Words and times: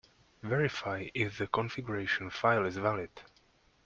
Verify 0.41 1.09
if 1.13 1.37
the 1.37 1.45
configuration 1.45 2.31
file 2.31 2.65
is 2.65 2.75
valid. 2.75 3.11